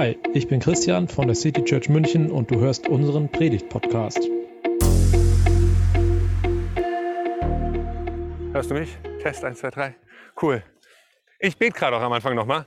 [0.00, 4.30] Hi, ich bin Christian von der City Church München und du hörst unseren Predigt-Podcast.
[8.54, 8.96] Hörst du mich?
[9.20, 9.96] Test 1, 2, 3.
[10.40, 10.62] Cool.
[11.38, 12.64] Ich bete gerade auch am Anfang nochmal.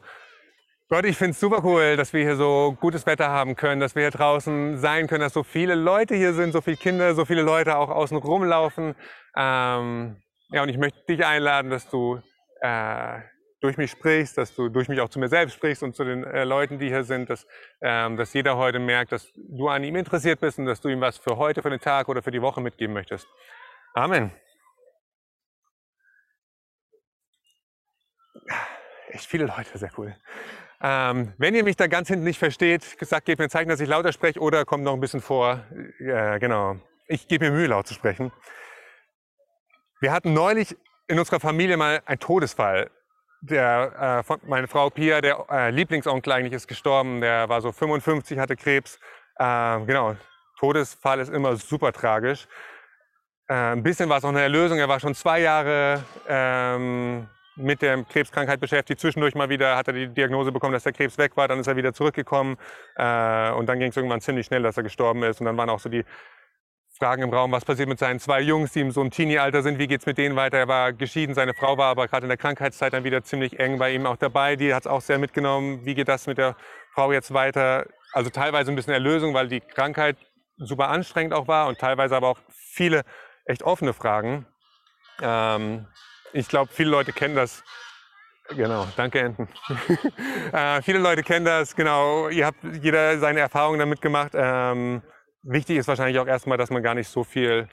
[0.89, 3.95] Gott, ich finde es super cool, dass wir hier so gutes Wetter haben können, dass
[3.95, 7.25] wir hier draußen sein können, dass so viele Leute hier sind, so viele Kinder, so
[7.25, 8.93] viele Leute auch außen rumlaufen.
[9.35, 10.17] Ähm,
[10.51, 12.19] ja, und ich möchte dich einladen, dass du
[12.61, 13.21] äh,
[13.63, 16.25] durch mich sprichst, dass du durch mich auch zu mir selbst sprichst und zu den
[16.25, 17.47] äh, Leuten, die hier sind, dass,
[17.81, 20.99] ähm, dass jeder heute merkt, dass du an ihm interessiert bist und dass du ihm
[20.99, 23.25] was für heute, für den Tag oder für die Woche mitgeben möchtest.
[23.93, 24.33] Amen.
[29.07, 30.13] Echt viele Leute, sehr cool.
[30.81, 33.79] Ähm, wenn ihr mich da ganz hinten nicht versteht, sagt, gebt mir ein Zeichen, dass
[33.79, 35.65] ich lauter spreche oder kommt noch ein bisschen vor.
[35.99, 36.75] Äh, genau.
[37.07, 38.33] Ich gebe mir Mühe, laut zu sprechen.
[40.01, 40.75] Wir hatten neulich
[41.07, 42.91] in unserer Familie mal einen Todesfall
[43.43, 47.71] der, äh, von, meine Frau Pia, der äh, Lieblingsonkel eigentlich ist gestorben, der war so
[47.71, 48.99] 55, hatte Krebs.
[49.37, 50.15] Äh, genau,
[50.59, 52.47] Todesfall ist immer super tragisch.
[53.49, 54.79] Äh, ein bisschen war es auch eine Erlösung.
[54.79, 57.27] Er war schon zwei Jahre ähm,
[57.57, 59.01] mit der Krebskrankheit beschäftigt.
[59.01, 61.49] Zwischendurch mal wieder hat er die Diagnose bekommen, dass der Krebs weg war.
[61.49, 62.57] Dann ist er wieder zurückgekommen.
[62.95, 65.41] Äh, und dann ging es irgendwann ziemlich schnell, dass er gestorben ist.
[65.41, 66.05] Und dann waren auch so die
[66.99, 69.79] Fragen im Raum, was passiert mit seinen zwei Jungs, die im so im Teenie-Alter sind,
[69.79, 70.57] wie geht es mit denen weiter?
[70.59, 73.79] Er war geschieden, seine Frau war aber gerade in der Krankheitszeit dann wieder ziemlich eng
[73.79, 74.55] bei ihm auch dabei.
[74.55, 75.85] Die hat es auch sehr mitgenommen.
[75.85, 76.55] Wie geht das mit der
[76.93, 77.87] Frau jetzt weiter?
[78.11, 80.17] Also teilweise ein bisschen Erlösung, weil die Krankheit
[80.57, 83.03] super anstrengend auch war und teilweise aber auch viele
[83.45, 84.45] echt offene Fragen.
[85.21, 85.87] Ähm,
[86.31, 87.63] ich glaube, viele Leute kennen das.
[88.49, 89.47] Genau, danke Enten.
[90.51, 92.29] äh, viele Leute kennen das, genau.
[92.29, 94.33] Ihr habt jeder seine Erfahrungen damit gemacht.
[94.35, 95.01] Ähm,
[95.43, 97.67] wichtig ist wahrscheinlich auch erstmal, dass man gar nicht so viel,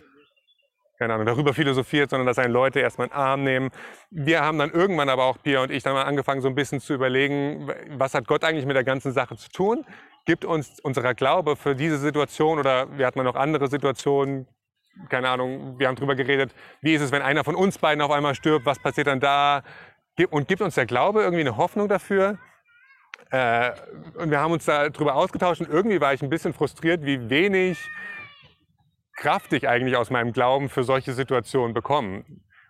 [0.98, 3.70] keine Ahnung, darüber philosophiert, sondern dass einen Leute erstmal einen Arm nehmen.
[4.10, 6.80] Wir haben dann irgendwann aber auch, Pia und ich, dann mal angefangen, so ein bisschen
[6.80, 9.86] zu überlegen, was hat Gott eigentlich mit der ganzen Sache zu tun?
[10.26, 14.46] Gibt uns unserer Glaube für diese Situation oder wir hatten noch andere Situationen,
[15.08, 18.10] keine Ahnung, wir haben darüber geredet, wie ist es, wenn einer von uns beiden auf
[18.10, 19.62] einmal stirbt, was passiert dann da?
[20.30, 22.38] Und gibt uns der Glaube irgendwie eine Hoffnung dafür?
[23.30, 23.72] Äh,
[24.16, 27.78] und wir haben uns darüber ausgetauscht und irgendwie war ich ein bisschen frustriert, wie wenig
[29.16, 32.24] Kraft ich eigentlich aus meinem Glauben für solche Situationen bekomme.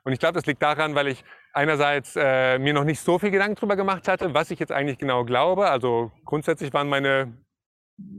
[0.04, 3.30] Und ich glaube, das liegt daran, weil ich einerseits äh, mir noch nicht so viel
[3.30, 5.68] Gedanken darüber gemacht hatte, was ich jetzt eigentlich genau glaube.
[5.70, 7.36] Also grundsätzlich waren meine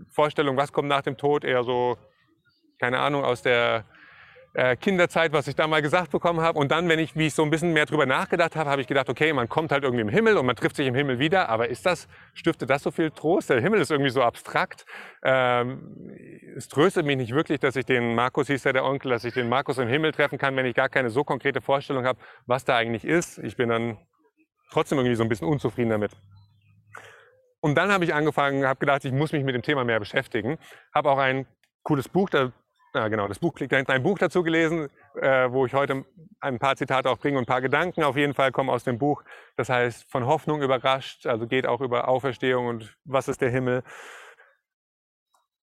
[0.09, 1.97] Vorstellungen, was kommt nach dem Tod, eher so,
[2.80, 3.85] keine Ahnung, aus der
[4.53, 6.59] äh, Kinderzeit, was ich da mal gesagt bekommen habe.
[6.59, 8.88] Und dann, wenn ich, wie ich so ein bisschen mehr drüber nachgedacht habe, habe ich
[8.88, 11.50] gedacht, okay, man kommt halt irgendwie im Himmel und man trifft sich im Himmel wieder.
[11.50, 13.50] Aber ist das, stiftet das so viel Trost?
[13.50, 14.85] Der Himmel ist irgendwie so abstrakt.
[15.23, 16.12] Ähm,
[16.56, 19.34] es tröstet mich nicht wirklich, dass ich den Markus, hieß ja der Onkel, dass ich
[19.34, 22.66] den Markus im Himmel treffen kann, wenn ich gar keine so konkrete Vorstellung habe, was
[22.66, 23.38] da eigentlich ist.
[23.39, 23.97] Ich bin dann
[24.72, 26.12] trotzdem irgendwie so ein bisschen unzufrieden damit.
[27.62, 30.57] Und dann habe ich angefangen, habe gedacht, ich muss mich mit dem Thema mehr beschäftigen.
[30.94, 31.45] Habe auch ein
[31.83, 32.51] cooles Buch, da
[32.94, 33.94] ja, genau, das Buch liegt dahinter.
[33.94, 36.06] Ein Buch dazu gelesen, äh, wo ich heute
[36.41, 38.97] ein paar Zitate auch bringe und ein paar Gedanken auf jeden Fall kommen aus dem
[38.97, 39.24] Buch.
[39.56, 43.84] Das heißt, von Hoffnung überrascht, also geht auch über Auferstehung und was ist der Himmel.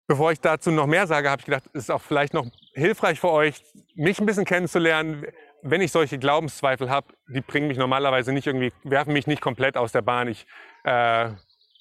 [0.07, 3.31] Bevor ich dazu noch mehr sage, habe ich gedacht, ist auch vielleicht noch hilfreich für
[3.31, 3.63] euch,
[3.95, 5.27] mich ein bisschen kennenzulernen.
[5.61, 9.77] Wenn ich solche Glaubenszweifel habe, die bringen mich normalerweise nicht irgendwie, werfen mich nicht komplett
[9.77, 10.29] aus der Bahn.
[10.29, 10.47] Ich
[10.85, 11.31] äh,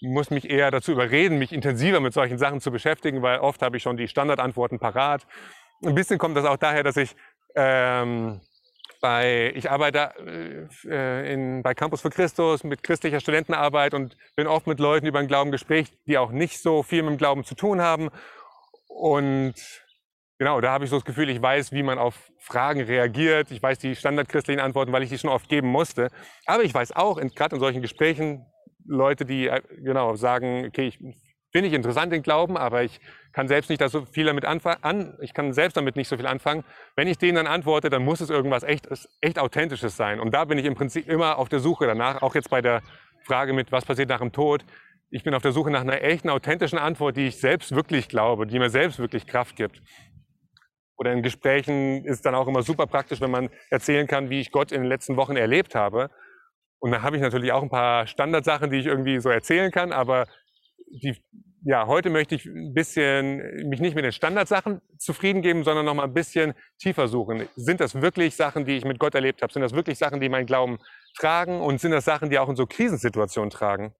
[0.01, 3.77] muss mich eher dazu überreden, mich intensiver mit solchen Sachen zu beschäftigen, weil oft habe
[3.77, 5.25] ich schon die Standardantworten parat.
[5.83, 7.15] Ein bisschen kommt das auch daher, dass ich
[7.55, 8.41] ähm,
[9.01, 14.67] bei, ich arbeite äh, in, bei Campus für Christus mit christlicher Studentenarbeit und bin oft
[14.67, 17.55] mit Leuten über den Glauben gespräch, die auch nicht so viel mit dem Glauben zu
[17.55, 18.09] tun haben.
[18.87, 19.55] Und
[20.39, 23.51] genau, da habe ich so das Gefühl, ich weiß, wie man auf Fragen reagiert.
[23.51, 26.09] Ich weiß die standardchristlichen Antworten, weil ich die schon oft geben musste.
[26.45, 28.45] Aber ich weiß auch, gerade in solchen Gesprächen,
[28.87, 30.99] Leute, die äh, genau sagen, okay, ich
[31.51, 32.99] finde ich interessant den Glauben, aber ich
[33.33, 36.63] kann selbst nicht so viel damit anfangen, ich kann selbst damit nicht so viel anfangen.
[36.95, 38.87] Wenn ich denen dann antworte, dann muss es irgendwas echt,
[39.21, 40.19] echt Authentisches sein.
[40.19, 42.81] Und da bin ich im Prinzip immer auf der Suche danach, auch jetzt bei der
[43.23, 44.65] Frage mit, was passiert nach dem Tod.
[45.09, 48.45] Ich bin auf der Suche nach einer echten, authentischen Antwort, die ich selbst wirklich glaube,
[48.45, 49.81] die mir selbst wirklich Kraft gibt.
[50.97, 54.51] Oder in Gesprächen ist dann auch immer super praktisch, wenn man erzählen kann, wie ich
[54.51, 56.09] Gott in den letzten Wochen erlebt habe.
[56.79, 59.91] Und dann habe ich natürlich auch ein paar Standardsachen, die ich irgendwie so erzählen kann,
[59.91, 60.27] aber
[60.87, 61.17] die,
[61.63, 65.95] ja, heute möchte ich ein bisschen mich nicht mit den Standardsachen zufrieden geben, sondern noch
[65.95, 67.47] mal ein bisschen tiefer suchen.
[67.55, 69.51] Sind das wirklich Sachen, die ich mit Gott erlebt habe?
[69.51, 70.77] Sind das wirklich Sachen, die meinen Glauben
[71.19, 71.59] tragen?
[71.61, 73.93] Und sind das Sachen, die auch in so Krisensituationen tragen?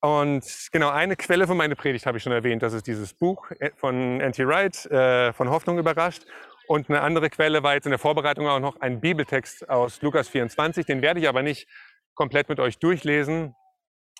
[0.00, 2.62] Und genau, eine Quelle für meine Predigt habe ich schon erwähnt.
[2.62, 4.46] Das ist dieses Buch äh, von N.T.
[4.46, 6.24] Wright, äh, von Hoffnung überrascht.
[6.68, 10.28] Und eine andere Quelle war jetzt in der Vorbereitung auch noch ein Bibeltext aus Lukas
[10.28, 10.84] 24.
[10.84, 11.66] Den werde ich aber nicht
[12.14, 13.54] komplett mit euch durchlesen,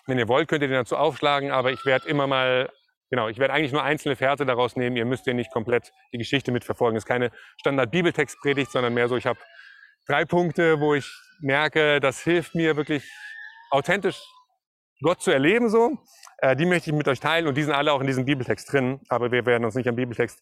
[0.07, 2.71] Wenn ihr wollt, könnt ihr den dazu aufschlagen, aber ich werde immer mal,
[3.11, 4.95] genau, ich werde eigentlich nur einzelne Verse daraus nehmen.
[4.95, 6.97] Ihr müsst ja nicht komplett die Geschichte mitverfolgen.
[6.97, 7.29] Es ist keine
[7.59, 9.39] Standard-Bibeltextpredigt, sondern mehr so, ich habe
[10.07, 11.07] drei Punkte, wo ich
[11.41, 13.07] merke, das hilft mir wirklich
[13.69, 14.19] authentisch
[15.03, 15.99] Gott zu erleben so.
[16.39, 18.73] Äh, die möchte ich mit euch teilen und die sind alle auch in diesem Bibeltext
[18.73, 20.41] drin, aber wir werden uns nicht am Bibeltext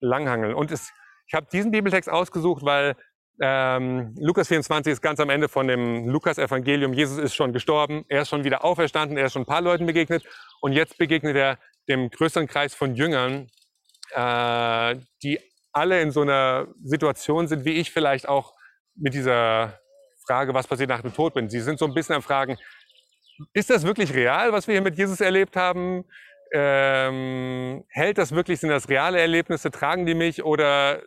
[0.00, 0.54] langhangeln.
[0.54, 0.92] Und es,
[1.26, 2.96] ich habe diesen Bibeltext ausgesucht, weil
[3.40, 6.92] ähm, Lukas 24 ist ganz am Ende von dem Lukas-Evangelium.
[6.92, 9.86] Jesus ist schon gestorben, er ist schon wieder auferstanden, er ist schon ein paar Leuten
[9.86, 10.24] begegnet
[10.60, 11.58] und jetzt begegnet er
[11.88, 13.48] dem größeren Kreis von Jüngern,
[14.12, 15.38] äh, die
[15.72, 18.54] alle in so einer Situation sind, wie ich vielleicht auch
[18.94, 19.78] mit dieser
[20.26, 21.50] Frage, was passiert nach dem Tod bin.
[21.50, 22.56] Sie sind so ein bisschen am Fragen,
[23.52, 26.04] ist das wirklich real, was wir hier mit Jesus erlebt haben?
[26.54, 31.02] Ähm, hält das wirklich, sind das reale Erlebnisse, tragen die mich oder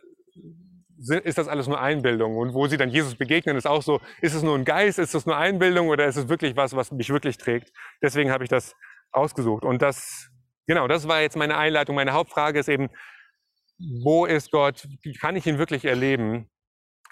[1.08, 2.36] ist das alles nur Einbildung?
[2.36, 5.14] Und wo sie dann Jesus begegnen, ist auch so, ist es nur ein Geist, ist
[5.14, 7.72] es nur Einbildung oder ist es wirklich was, was mich wirklich trägt?
[8.02, 8.74] Deswegen habe ich das
[9.10, 9.64] ausgesucht.
[9.64, 10.28] Und das,
[10.66, 11.96] genau, das war jetzt meine Einleitung.
[11.96, 12.90] Meine Hauptfrage ist eben,
[14.02, 14.86] wo ist Gott?
[15.20, 16.50] Kann ich ihn wirklich erleben?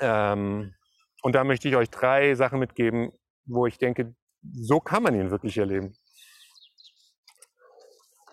[0.00, 0.74] Ähm,
[1.22, 3.10] und da möchte ich euch drei Sachen mitgeben,
[3.46, 4.14] wo ich denke,
[4.52, 5.94] so kann man ihn wirklich erleben.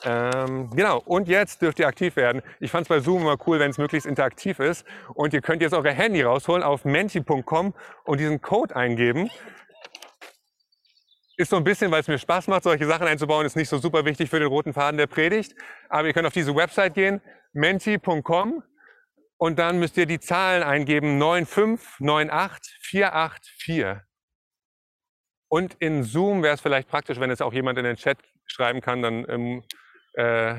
[0.06, 2.44] Ähm, genau, und jetzt dürft ihr aktiv werden.
[2.60, 4.86] Ich fand es bei Zoom immer cool, wenn es möglichst interaktiv ist.
[5.16, 7.74] Und ihr könnt jetzt eure Handy rausholen, auf menti.com
[8.04, 9.32] und diesen Code eingeben.
[11.38, 13.80] Ist so ein bisschen, weil es mir Spaß macht, solche Sachen einzubauen, ist nicht so
[13.80, 15.56] super wichtig für den roten Faden der Predigt.
[15.90, 17.20] Aber ihr könnt auf diese Website gehen,
[17.54, 18.64] menti.com
[19.38, 24.02] und dann müsst ihr die Zahlen eingeben 9598484.
[25.50, 28.82] Und in Zoom wäre es vielleicht praktisch, wenn es auch jemand in den Chat schreiben
[28.82, 29.64] kann, dann ähm,
[30.16, 30.56] äh,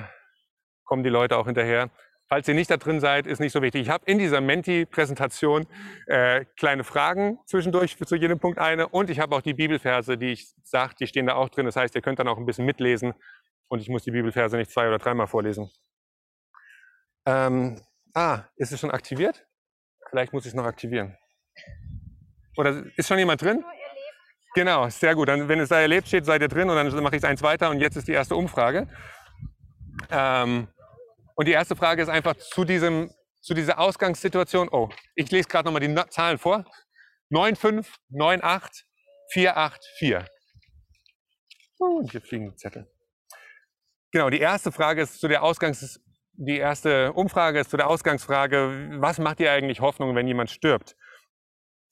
[0.84, 1.90] kommen die Leute auch hinterher.
[2.28, 3.82] Falls ihr nicht da drin seid, ist nicht so wichtig.
[3.82, 5.66] Ich habe in dieser Menti-Präsentation
[6.06, 10.32] äh, kleine Fragen zwischendurch zu jedem Punkt eine und ich habe auch die Bibelverse, die
[10.32, 11.66] ich sage, die stehen da auch drin.
[11.66, 13.14] Das heißt, ihr könnt dann auch ein bisschen mitlesen
[13.68, 15.70] und ich muss die Bibelverse nicht zwei oder dreimal vorlesen.
[17.26, 17.80] Ähm,
[18.14, 19.46] ah, ist es schon aktiviert?
[20.10, 21.16] Vielleicht muss ich es noch aktivieren.
[22.56, 23.64] Oder ist schon jemand drin?
[24.54, 25.28] Genau, sehr gut.
[25.28, 27.42] Dann, wenn es da erlebt steht, seid ihr drin und dann mache ich es eins
[27.42, 28.88] weiter und jetzt ist die erste Umfrage.
[30.10, 30.68] Ähm,
[31.34, 33.10] und die erste Frage ist einfach zu, diesem,
[33.42, 34.68] zu dieser Ausgangssituation.
[34.70, 36.64] Oh, ich lese gerade nochmal die Zahlen vor.
[37.30, 40.26] 9598484.
[41.78, 42.90] Oh, und hier fliegen Zettel.
[44.12, 46.00] Genau, die erste Frage ist zu der Ausgangs,
[46.32, 50.96] die erste Umfrage ist zu der Ausgangsfrage, was macht dir eigentlich Hoffnung, wenn jemand stirbt?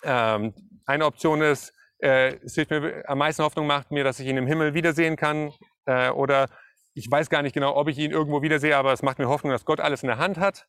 [0.04, 0.54] Ähm,
[0.86, 4.36] eine Option ist, äh, es hilft mir, am meisten Hoffnung macht mir, dass ich ihn
[4.36, 5.52] im Himmel wiedersehen kann.
[5.86, 6.48] Äh, oder
[6.94, 9.52] ich weiß gar nicht genau, ob ich ihn irgendwo wiedersehe, aber es macht mir Hoffnung,
[9.52, 10.66] dass Gott alles in der Hand hat.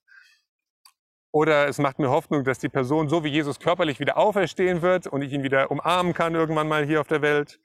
[1.31, 5.05] Oder es macht mir Hoffnung, dass die Person so wie Jesus körperlich wieder auferstehen wird
[5.05, 7.59] und ich ihn wieder umarmen kann irgendwann mal hier auf der Welt.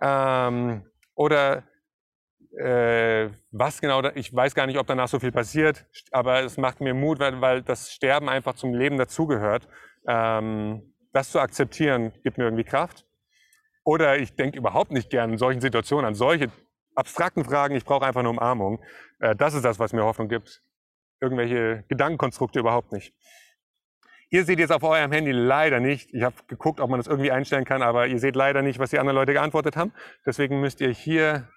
[0.00, 1.64] Ähm, oder
[2.58, 6.80] äh, was genau, ich weiß gar nicht, ob danach so viel passiert, aber es macht
[6.80, 9.66] mir Mut, weil, weil das Sterben einfach zum Leben dazugehört.
[10.06, 13.06] Ähm, das zu akzeptieren, gibt mir irgendwie Kraft.
[13.82, 16.50] Oder ich denke überhaupt nicht gern in solchen Situationen an solche
[16.96, 17.74] abstrakten Fragen.
[17.74, 18.82] Ich brauche einfach eine Umarmung.
[19.20, 20.62] Äh, das ist das, was mir Hoffnung gibt.
[21.20, 23.14] Irgendwelche Gedankenkonstrukte überhaupt nicht.
[24.28, 26.12] Ihr seht jetzt auf eurem Handy leider nicht.
[26.12, 28.90] Ich habe geguckt, ob man das irgendwie einstellen kann, aber ihr seht leider nicht, was
[28.90, 29.92] die anderen Leute geantwortet haben.
[30.26, 31.48] Deswegen müsst ihr hier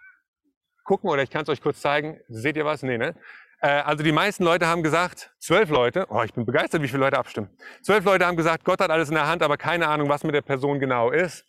[0.84, 2.20] gucken oder ich kann es euch kurz zeigen.
[2.28, 2.84] Seht ihr was?
[2.84, 3.16] Nee, ne?
[3.62, 7.02] Äh, also die meisten Leute haben gesagt, zwölf Leute, oh, ich bin begeistert, wie viele
[7.02, 7.50] Leute abstimmen.
[7.82, 10.36] Zwölf Leute haben gesagt, Gott hat alles in der Hand, aber keine Ahnung, was mit
[10.36, 11.46] der Person genau ist.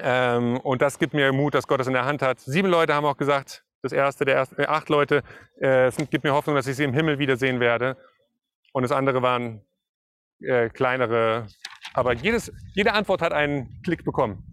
[0.00, 2.40] Ähm, und das gibt mir Mut, dass Gott es in der Hand hat.
[2.40, 5.22] Sieben Leute haben auch gesagt, das erste, der erste, äh, acht Leute,
[5.60, 7.96] äh, es gibt mir Hoffnung, dass ich sie im Himmel wiedersehen werde.
[8.72, 9.62] Und das andere waren
[10.40, 11.46] äh, kleinere,
[11.94, 14.44] aber jedes, jede Antwort hat einen Klick bekommen.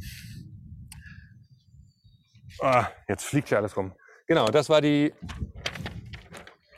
[2.62, 3.94] Ah, jetzt fliegt ja alles rum.
[4.28, 5.14] Genau, das war die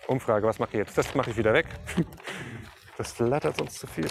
[0.07, 0.97] Umfrage, was mache ich jetzt?
[0.97, 1.67] Das mache ich wieder weg.
[2.97, 4.09] Das flattert sonst zu viel.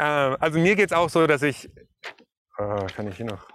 [0.00, 1.70] Ähm, also mir geht es auch so, dass ich...
[2.58, 3.46] Oh, kann ich hier noch...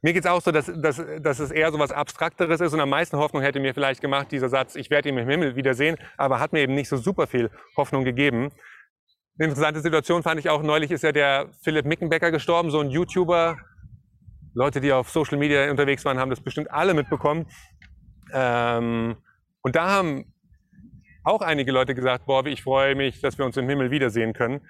[0.00, 2.80] Mir geht es auch so, dass, dass, dass es eher so was Abstrakteres ist und
[2.80, 5.96] am meisten Hoffnung hätte mir vielleicht gemacht dieser Satz, ich werde ihn im Himmel wiedersehen,
[6.16, 8.52] aber hat mir eben nicht so super viel Hoffnung gegeben.
[9.38, 12.90] Eine interessante Situation fand ich auch, neulich ist ja der Philipp Mickenbecker gestorben, so ein
[12.90, 13.58] YouTuber.
[14.54, 17.46] Leute, die auf Social Media unterwegs waren, haben das bestimmt alle mitbekommen.
[18.32, 19.16] Ähm,
[19.62, 20.32] und da haben
[21.28, 24.68] auch einige Leute gesagt, boah, ich freue mich, dass wir uns im Himmel wiedersehen können.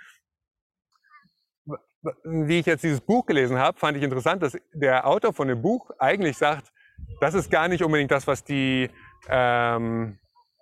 [2.25, 5.63] Wie ich jetzt dieses Buch gelesen habe, fand ich interessant, dass der Autor von dem
[5.63, 6.73] Buch eigentlich sagt,
[7.21, 8.91] das ist gar nicht unbedingt das, was die
[9.29, 10.19] ähm,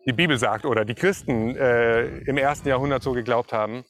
[0.07, 3.85] die Bibel sagt oder die Christen äh, im ersten Jahrhundert so geglaubt haben.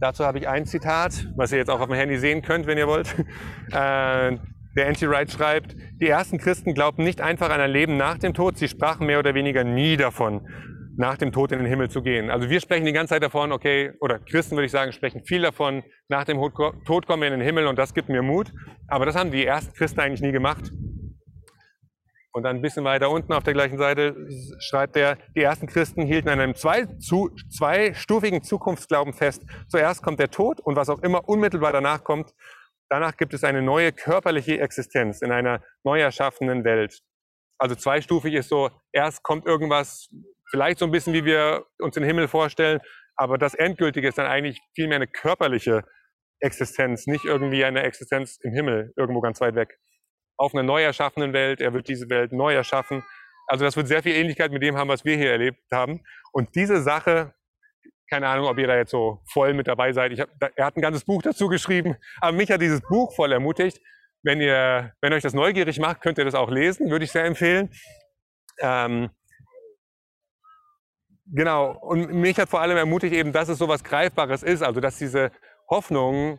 [0.00, 2.78] Dazu habe ich ein Zitat, was ihr jetzt auch auf dem Handy sehen könnt, wenn
[2.78, 3.14] ihr wollt.
[3.70, 4.38] Äh,
[4.76, 8.56] der Anti-Wright schreibt, die ersten Christen glaubten nicht einfach an ein Leben nach dem Tod,
[8.56, 10.46] sie sprachen mehr oder weniger nie davon,
[10.96, 12.30] nach dem Tod in den Himmel zu gehen.
[12.30, 15.42] Also wir sprechen die ganze Zeit davon, okay, oder Christen würde ich sagen, sprechen viel
[15.42, 16.38] davon, nach dem
[16.84, 18.52] Tod kommen wir in den Himmel und das gibt mir Mut.
[18.88, 20.70] Aber das haben die ersten Christen eigentlich nie gemacht.
[22.34, 24.16] Und dann ein bisschen weiter unten auf der gleichen Seite
[24.58, 29.42] schreibt er, die ersten Christen hielten an einem zwei, zu, zweistufigen Zukunftsglauben fest.
[29.68, 32.32] Zuerst kommt der Tod und was auch immer unmittelbar danach kommt,
[32.92, 37.00] danach gibt es eine neue körperliche Existenz in einer neu erschaffenen Welt.
[37.58, 40.10] Also zweistufig ist so, erst kommt irgendwas,
[40.50, 42.80] vielleicht so ein bisschen wie wir uns den Himmel vorstellen,
[43.16, 45.84] aber das Endgültige ist dann eigentlich vielmehr eine körperliche
[46.40, 49.78] Existenz, nicht irgendwie eine Existenz im Himmel, irgendwo ganz weit weg
[50.36, 51.62] auf einer neu erschaffenen Welt.
[51.62, 53.02] Er wird diese Welt neu erschaffen.
[53.46, 56.02] Also das wird sehr viel Ähnlichkeit mit dem haben, was wir hier erlebt haben.
[56.32, 57.32] Und diese Sache,
[58.12, 60.20] keine Ahnung, ob ihr da jetzt so voll mit dabei seid.
[60.20, 63.80] Hab, er hat ein ganzes Buch dazu geschrieben, aber mich hat dieses Buch voll ermutigt.
[64.22, 67.24] Wenn ihr, wenn euch das neugierig macht, könnt ihr das auch lesen, würde ich sehr
[67.24, 67.70] empfehlen.
[68.58, 69.08] Ähm,
[71.24, 71.72] genau.
[71.80, 74.98] Und mich hat vor allem ermutigt eben, dass es so was Greifbares ist, also dass
[74.98, 75.32] diese
[75.70, 76.38] Hoffnung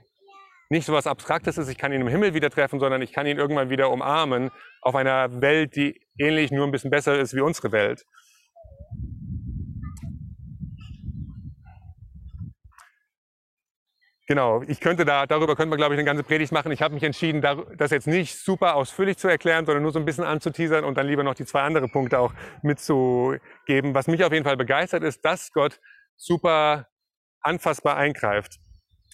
[0.70, 3.26] nicht so was Abstraktes ist, ich kann ihn im Himmel wieder treffen, sondern ich kann
[3.26, 4.52] ihn irgendwann wieder umarmen
[4.82, 8.06] auf einer Welt, die ähnlich nur ein bisschen besser ist wie unsere Welt.
[14.26, 16.72] Genau, ich könnte da, darüber könnte man, glaube ich, eine ganze Predigt machen.
[16.72, 20.06] Ich habe mich entschieden, das jetzt nicht super ausführlich zu erklären, sondern nur so ein
[20.06, 23.94] bisschen anzuteasern und dann lieber noch die zwei anderen Punkte auch mitzugeben.
[23.94, 25.80] Was mich auf jeden Fall begeistert ist, dass Gott
[26.16, 26.88] super
[27.42, 28.60] anfassbar eingreift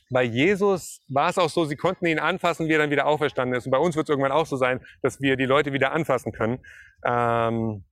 [0.09, 3.55] bei Jesus war es auch so, sie konnten ihn anfassen, wie er dann wieder auferstanden
[3.57, 3.65] ist.
[3.65, 6.31] Und bei uns wird es irgendwann auch so sein, dass wir die Leute wieder anfassen
[6.31, 6.59] können.
[7.05, 7.85] Ähm,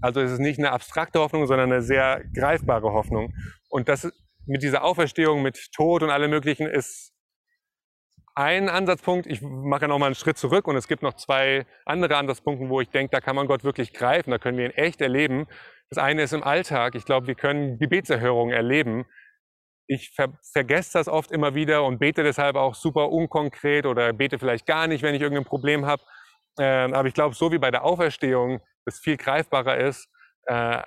[0.00, 3.32] also es ist nicht eine abstrakte Hoffnung, sondern eine sehr greifbare Hoffnung.
[3.70, 4.12] Und das
[4.48, 7.12] mit dieser Auferstehung, mit Tod und allem Möglichen ist
[8.34, 9.26] ein Ansatzpunkt.
[9.26, 12.80] Ich mache noch mal einen Schritt zurück und es gibt noch zwei andere Ansatzpunkte, wo
[12.80, 15.46] ich denke, da kann man Gott wirklich greifen, da können wir ihn echt erleben.
[15.90, 16.94] Das eine ist im Alltag.
[16.94, 19.06] Ich glaube, wir können Gebetserhörungen erleben,
[19.88, 24.38] ich ver vergesse das oft immer wieder und bete deshalb auch super unkonkret oder bete
[24.38, 26.02] vielleicht gar nicht, wenn ich irgendein Problem habe.
[26.60, 30.08] Ähm, aber ich glaube, so wie bei der Auferstehung, das viel greifbarer ist,
[30.46, 30.82] äh,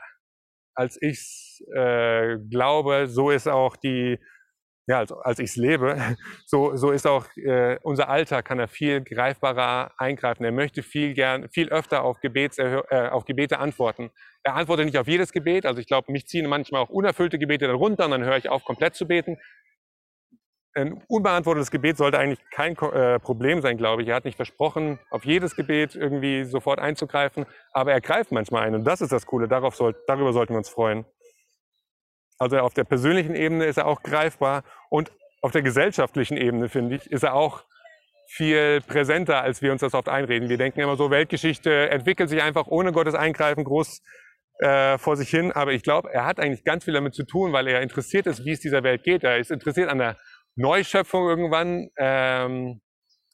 [0.75, 4.19] als ich äh, glaube, so ist auch die
[4.87, 5.95] ja, als, als ich es lebe,
[6.45, 10.43] so, so ist auch äh, unser Alltag, kann er viel greifbarer eingreifen.
[10.43, 14.11] Er möchte viel gern, viel öfter auf, Gebets, äh, auf Gebete antworten.
[14.43, 17.67] Er antwortet nicht auf jedes Gebet, also ich glaube, mich ziehen manchmal auch unerfüllte Gebete
[17.67, 19.37] darunter und dann höre ich auf, komplett zu beten.
[20.73, 24.07] Ein unbeantwortetes Gebet sollte eigentlich kein äh, Problem sein, glaube ich.
[24.07, 28.75] Er hat nicht versprochen, auf jedes Gebet irgendwie sofort einzugreifen, aber er greift manchmal ein
[28.75, 29.47] und das ist das Coole.
[29.47, 31.05] Darauf soll, darüber sollten wir uns freuen.
[32.41, 35.11] Also auf der persönlichen Ebene ist er auch greifbar und
[35.43, 37.65] auf der gesellschaftlichen Ebene, finde ich, ist er auch
[38.27, 40.49] viel präsenter, als wir uns das oft einreden.
[40.49, 44.01] Wir denken immer so, Weltgeschichte entwickelt sich einfach ohne Gottes Eingreifen groß
[44.57, 45.51] äh, vor sich hin.
[45.51, 48.43] Aber ich glaube, er hat eigentlich ganz viel damit zu tun, weil er interessiert ist,
[48.43, 49.23] wie es dieser Welt geht.
[49.23, 50.17] Er ist interessiert an der
[50.55, 51.89] Neuschöpfung irgendwann.
[51.99, 52.81] Ähm,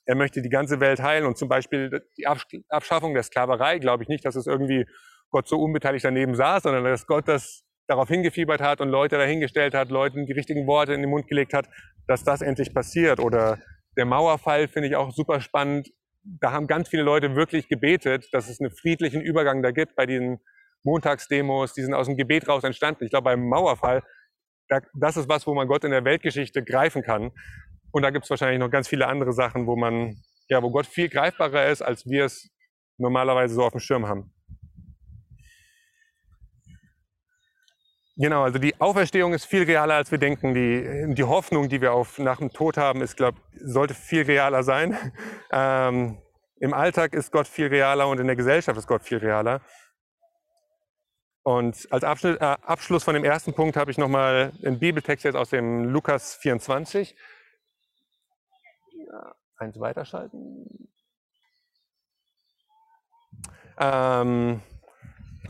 [0.04, 4.10] er möchte die ganze Welt heilen und zum Beispiel die Abschaffung der Sklaverei, glaube ich
[4.10, 4.86] nicht, dass es irgendwie
[5.30, 9.74] Gott so unbeteiligt daneben saß, sondern dass Gott das darauf hingefiebert hat und Leute dahingestellt
[9.74, 11.70] hat, Leuten die richtigen Worte in den Mund gelegt hat,
[12.08, 13.20] dass das endlich passiert.
[13.20, 13.60] Oder
[13.96, 15.90] der Mauerfall finde ich auch super spannend.
[16.24, 20.06] Da haben ganz viele Leute wirklich gebetet, dass es einen friedlichen Übergang da gibt bei
[20.06, 20.40] diesen
[20.84, 23.06] Montagsdemos, die sind aus dem Gebet raus entstanden.
[23.06, 24.04] Ich glaube, beim Mauerfall,
[24.94, 27.32] das ist was, wo man Gott in der Weltgeschichte greifen kann.
[27.92, 30.18] Und da gibt es wahrscheinlich noch ganz viele andere Sachen, wo man,
[30.50, 32.50] ja, wo Gott viel greifbarer ist, als wir es
[32.98, 34.34] normalerweise so auf dem Schirm haben.
[38.20, 40.56] Genau, also die Auferstehung ist viel realer, als wir denken.
[40.56, 44.64] Die, die Hoffnung, die wir auf nach dem Tod haben, ist, glaub, sollte viel realer
[44.64, 44.98] sein.
[45.50, 46.18] Ähm,
[46.60, 49.62] Im Alltag ist Gott viel realer und in der Gesellschaft ist Gott viel realer.
[51.44, 55.36] Und als Abschnitt, äh, Abschluss von dem ersten Punkt habe ich nochmal einen Bibeltext jetzt
[55.36, 57.16] aus dem Lukas 24.
[59.08, 60.90] Ja, eins weiterschalten.
[63.80, 64.62] Ähm,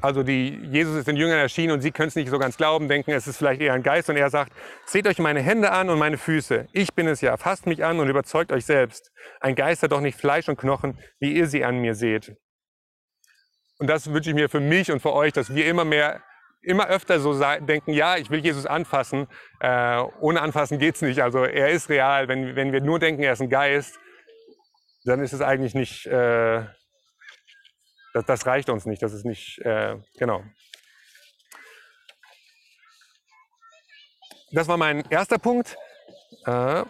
[0.01, 2.87] also die, Jesus ist den Jüngern erschienen und sie können es nicht so ganz glauben,
[2.87, 4.09] denken, es ist vielleicht eher ein Geist.
[4.09, 4.53] Und er sagt,
[4.85, 6.67] seht euch meine Hände an und meine Füße.
[6.71, 7.35] Ich bin es ja.
[7.37, 9.11] Fasst mich an und überzeugt euch selbst.
[9.39, 12.35] Ein Geist hat doch nicht Fleisch und Knochen, wie ihr sie an mir seht.
[13.79, 16.21] Und das wünsche ich mir für mich und für euch, dass wir immer mehr,
[16.61, 19.27] immer öfter so denken, ja, ich will Jesus anfassen.
[19.59, 21.21] Äh, ohne anfassen geht's nicht.
[21.21, 22.27] Also er ist real.
[22.27, 23.99] Wenn, wenn wir nur denken, er ist ein Geist,
[25.05, 26.05] dann ist es eigentlich nicht...
[26.05, 26.65] Äh,
[28.13, 29.01] das, das reicht uns nicht.
[29.01, 30.43] Das ist nicht, äh, genau.
[34.51, 35.77] Das war mein erster Punkt.
[36.45, 36.83] Äh.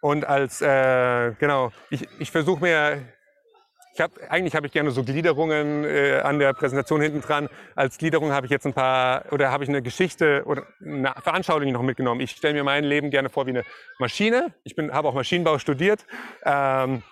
[0.00, 3.12] Und als, äh, genau, ich, ich versuche mir
[3.98, 7.48] ich hab, eigentlich habe ich gerne so Gliederungen äh, an der Präsentation hinten dran.
[7.74, 11.72] Als Gliederung habe ich jetzt ein paar oder habe ich eine Geschichte oder eine Veranschaulichung
[11.72, 12.20] noch mitgenommen.
[12.20, 13.64] Ich stelle mir mein Leben gerne vor wie eine
[13.98, 14.54] Maschine.
[14.62, 16.06] Ich habe auch Maschinenbau studiert.
[16.44, 17.02] Ähm,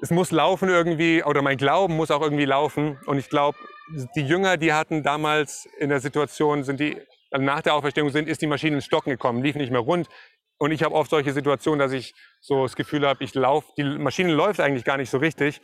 [0.00, 2.98] es muss laufen irgendwie oder mein Glauben muss auch irgendwie laufen.
[3.04, 3.58] Und ich glaube,
[4.16, 6.96] die Jünger, die hatten damals in der Situation, sind die
[7.30, 10.08] also nach der Auferstehung sind, ist die Maschine ins Stocken gekommen, lief nicht mehr rund.
[10.58, 13.84] Und ich habe oft solche Situationen, dass ich so das Gefühl habe, ich laufe, die
[13.84, 15.60] Maschine läuft eigentlich gar nicht so richtig.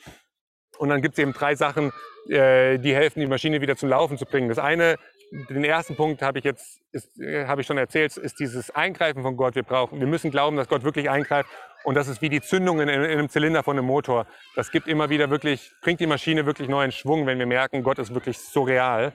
[0.79, 1.93] Und dann gibt es eben drei Sachen,
[2.29, 4.49] äh, die helfen, die Maschine wieder zum Laufen zu bringen.
[4.49, 4.97] Das eine,
[5.31, 6.81] den ersten Punkt habe ich jetzt,
[7.19, 9.55] äh, habe ich schon erzählt, ist dieses Eingreifen von Gott.
[9.55, 11.49] Wir brauchen, wir müssen glauben, dass Gott wirklich eingreift.
[11.85, 14.27] Und das ist wie die Zündung in, in einem Zylinder von einem Motor.
[14.55, 17.99] Das gibt immer wieder wirklich, bringt die Maschine wirklich neuen Schwung, wenn wir merken, Gott
[17.99, 19.13] ist wirklich so real.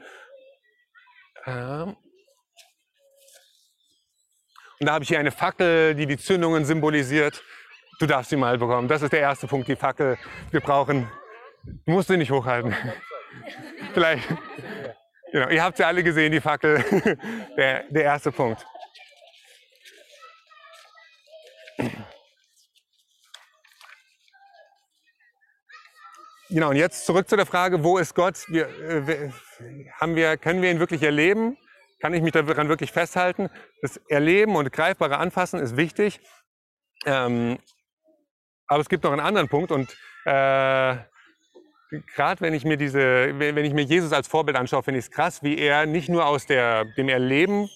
[1.45, 1.95] Ähm.
[4.79, 7.43] Und da habe ich hier eine Fackel, die die Zündungen symbolisiert.
[7.99, 8.87] Du darfst sie mal bekommen.
[8.87, 10.17] Das ist der erste Punkt, die Fackel.
[10.49, 11.11] Wir brauchen
[11.63, 12.75] Du musst sie nicht hochhalten.
[13.93, 14.27] Vielleicht.
[15.31, 15.49] Genau.
[15.49, 16.83] Ihr habt sie alle gesehen, die Fackel.
[17.57, 18.65] Der, der erste Punkt.
[26.49, 28.45] Genau, und jetzt zurück zu der Frage, wo ist Gott?
[28.49, 29.31] Wir, äh,
[30.01, 31.57] haben wir, können wir ihn wirklich erleben?
[32.01, 33.49] Kann ich mich daran wirklich festhalten?
[33.81, 36.19] Das Erleben und greifbare Anfassen ist wichtig.
[37.05, 37.57] Ähm,
[38.67, 40.97] aber es gibt noch einen anderen Punkt und äh,
[42.15, 45.11] gerade wenn ich mir diese, wenn ich mir Jesus als Vorbild anschaue, finde ich es
[45.11, 47.69] krass, wie er nicht nur aus der, dem Erleben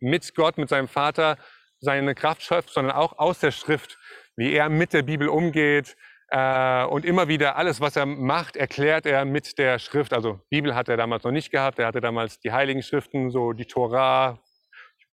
[0.00, 1.36] mit Gott, mit seinem Vater
[1.80, 3.98] seine Kraft schöpft, sondern auch aus der Schrift,
[4.36, 5.96] wie er mit der Bibel umgeht
[6.30, 10.12] äh, und immer wieder alles, was er macht, erklärt er mit der Schrift.
[10.12, 13.52] Also Bibel hat er damals noch nicht gehabt, er hatte damals die Heiligen Schriften, so
[13.52, 14.40] die Tora,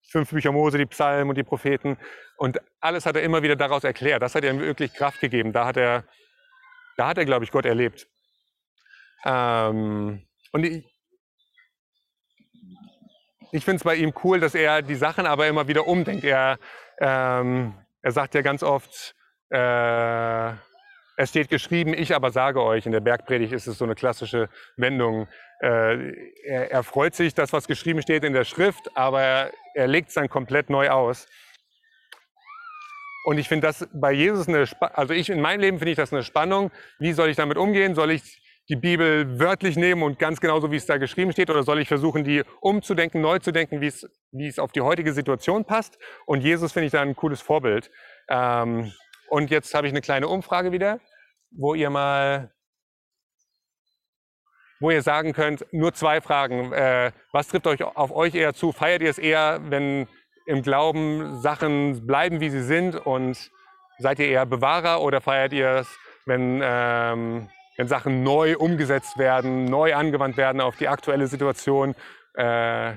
[0.10, 1.98] fünf Bücher Mose, die Psalmen und die Propheten
[2.38, 4.22] und alles hat er immer wieder daraus erklärt.
[4.22, 5.54] Das hat ihm wirklich Kraft gegeben.
[5.54, 6.04] Da hat er,
[6.98, 8.08] da hat er, glaube ich, Gott erlebt.
[9.26, 10.86] Ähm, und ich,
[13.52, 16.24] ich finde es bei ihm cool, dass er die Sachen aber immer wieder umdenkt.
[16.24, 16.58] Er,
[17.00, 19.16] ähm, er sagt ja ganz oft,
[19.50, 20.52] äh,
[21.18, 22.86] es steht geschrieben, ich aber sage euch.
[22.86, 25.28] In der Bergpredigt ist es so eine klassische Wendung.
[25.62, 26.12] Äh,
[26.46, 30.10] er, er, freut sich, dass was geschrieben steht in der Schrift, aber er, er legt
[30.10, 31.28] es dann komplett neu aus.
[33.24, 36.14] Und ich finde das bei Jesus eine, also ich in meinem Leben finde ich das
[36.14, 36.72] eine Spannung.
[37.00, 37.96] Wie soll ich damit umgehen?
[37.96, 41.49] Soll ich die Bibel wörtlich nehmen und ganz genauso, wie es da geschrieben steht?
[41.49, 44.82] Oder soll ich versuchen, die umzudenken, neu zu denken, wie es, wie es auf die
[44.82, 45.99] heutige Situation passt?
[46.25, 47.91] Und Jesus finde ich da ein cooles Vorbild.
[48.28, 48.91] Ähm,
[49.30, 50.99] und jetzt habe ich eine kleine Umfrage wieder,
[51.51, 52.51] wo ihr mal,
[54.80, 56.73] wo ihr sagen könnt, nur zwei Fragen.
[56.73, 58.71] Äh, was trifft euch auf euch eher zu?
[58.71, 60.08] Feiert ihr es eher, wenn
[60.47, 62.95] im Glauben Sachen bleiben, wie sie sind?
[62.95, 63.51] Und
[63.99, 65.88] seid ihr eher Bewahrer oder feiert ihr es,
[66.25, 71.96] wenn ähm, wenn Sachen neu umgesetzt werden, neu angewandt werden auf die aktuelle Situation.
[72.34, 72.94] Äh,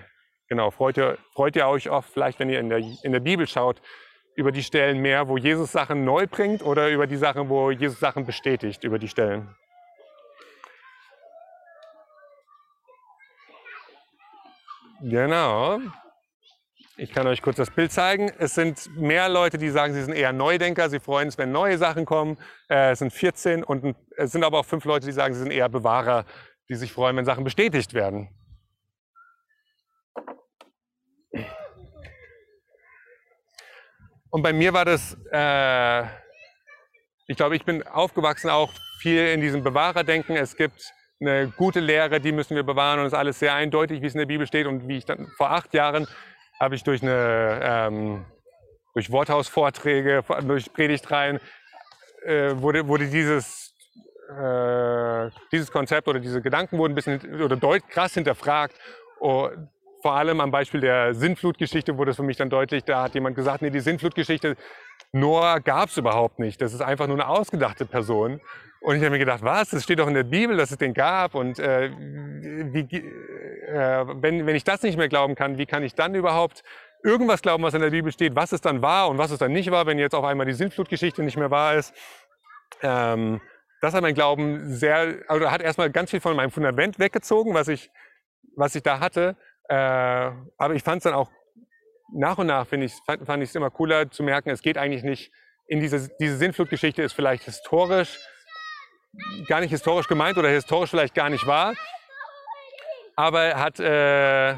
[0.48, 3.46] genau, freut ihr, freut ihr euch auch vielleicht, wenn ihr in der, in der Bibel
[3.46, 3.80] schaut,
[4.36, 7.98] über die Stellen mehr, wo Jesus Sachen neu bringt oder über die Sachen, wo Jesus
[7.98, 9.54] Sachen bestätigt, über die Stellen?
[15.00, 15.80] Genau.
[17.00, 18.32] Ich kann euch kurz das Bild zeigen.
[18.40, 20.90] Es sind mehr Leute, die sagen, sie sind eher Neudenker.
[20.90, 22.36] Sie freuen sich, wenn neue Sachen kommen.
[22.68, 25.52] Äh, es sind 14 und es sind aber auch fünf Leute, die sagen, sie sind
[25.52, 26.24] eher Bewahrer,
[26.68, 28.28] die sich freuen, wenn Sachen bestätigt werden.
[34.30, 36.02] Und bei mir war das, äh,
[37.28, 40.34] ich glaube, ich bin aufgewachsen auch viel in diesem Bewahrerdenken.
[40.34, 44.02] Es gibt eine gute Lehre, die müssen wir bewahren und es ist alles sehr eindeutig,
[44.02, 44.66] wie es in der Bibel steht.
[44.66, 46.08] Und wie ich dann vor acht Jahren
[46.60, 48.24] habe ich durch, eine, ähm,
[48.94, 51.40] durch Worthausvorträge, durch Predigtreihen,
[52.24, 53.74] äh, wurde, wurde dieses,
[54.28, 58.74] äh, dieses Konzept oder diese Gedanken wurden ein bisschen oder deut krass hinterfragt.
[59.20, 59.48] Oh,
[60.02, 63.36] vor allem am Beispiel der Sintflutgeschichte wurde es für mich dann deutlich, da hat jemand
[63.36, 64.56] gesagt, nee, die Sintflutgeschichte,
[65.12, 66.60] Noah gab es überhaupt nicht.
[66.60, 68.40] Das ist einfach nur eine ausgedachte Person.
[68.80, 69.70] Und ich habe mir gedacht, was?
[69.70, 71.34] Das steht doch in der Bibel, dass es den gab.
[71.34, 75.94] Und äh, wie, äh, wenn, wenn ich das nicht mehr glauben kann, wie kann ich
[75.94, 76.62] dann überhaupt
[77.02, 79.52] irgendwas glauben, was in der Bibel steht, was es dann war und was es dann
[79.52, 81.94] nicht war, wenn jetzt auf einmal die Sintflutgeschichte nicht mehr wahr ist?
[82.82, 83.40] Ähm,
[83.80, 87.68] das hat mein Glauben sehr, also hat erstmal ganz viel von meinem Fundament weggezogen, was
[87.68, 87.90] ich,
[88.56, 89.36] was ich da hatte.
[89.68, 91.30] Äh, aber ich fand es dann auch
[92.12, 94.78] nach und nach, finde ich, fand, fand ich es immer cooler zu merken, es geht
[94.78, 95.32] eigentlich nicht
[95.66, 98.18] in diese, diese Sintflutgeschichte ist vielleicht historisch
[99.46, 101.74] gar nicht historisch gemeint oder historisch vielleicht gar nicht wahr.
[103.16, 104.54] aber er hat, äh,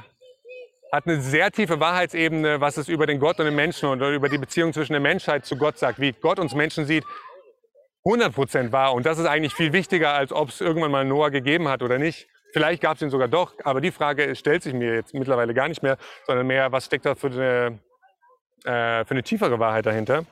[0.93, 4.29] hat eine sehr tiefe Wahrheitsebene, was es über den Gott und den Menschen und über
[4.29, 7.05] die Beziehung zwischen der Menschheit zu Gott sagt, wie Gott uns Menschen sieht,
[8.05, 8.95] 100% wahr.
[8.95, 11.99] Und das ist eigentlich viel wichtiger, als ob es irgendwann mal Noah gegeben hat oder
[11.99, 12.29] nicht.
[12.53, 15.69] Vielleicht gab es ihn sogar doch, aber die Frage stellt sich mir jetzt mittlerweile gar
[15.69, 17.79] nicht mehr, sondern mehr, was steckt da für eine,
[18.65, 20.25] äh, für eine tiefere Wahrheit dahinter.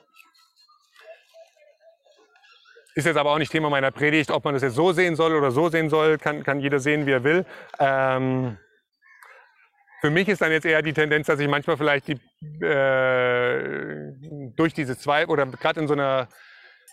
[2.98, 5.32] Ist jetzt aber auch nicht Thema meiner Predigt, ob man das jetzt so sehen soll
[5.32, 7.46] oder so sehen soll, kann, kann jeder sehen, wie er will.
[7.78, 8.58] Ähm,
[10.00, 12.20] für mich ist dann jetzt eher die Tendenz, dass ich manchmal vielleicht die,
[12.64, 14.12] äh,
[14.56, 16.26] durch diese zwei oder gerade in so einer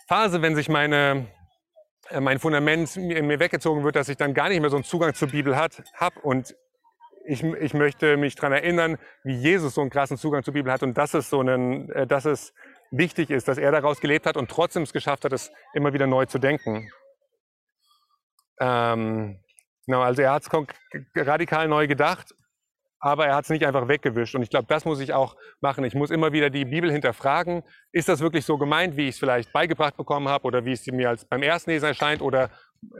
[0.06, 1.26] Phase, wenn sich meine,
[2.10, 4.84] äh, mein Fundament in mir weggezogen wird, dass ich dann gar nicht mehr so einen
[4.84, 6.20] Zugang zur Bibel habe.
[6.22, 6.54] Und
[7.24, 10.84] ich, ich möchte mich daran erinnern, wie Jesus so einen krassen Zugang zur Bibel hat
[10.84, 12.54] und dass es so einen, äh, dass es
[12.90, 16.06] wichtig ist, dass er daraus gelebt hat und trotzdem es geschafft hat, es immer wieder
[16.06, 16.90] neu zu denken.
[18.60, 19.40] Ähm,
[19.86, 20.50] genau, also er hat es
[21.16, 22.34] radikal neu gedacht,
[22.98, 24.34] aber er hat es nicht einfach weggewischt.
[24.34, 25.84] Und ich glaube, das muss ich auch machen.
[25.84, 27.62] Ich muss immer wieder die Bibel hinterfragen.
[27.92, 30.86] Ist das wirklich so gemeint, wie ich es vielleicht beigebracht bekommen habe oder wie es
[30.86, 32.50] mir als beim ersten Lesen erscheint oder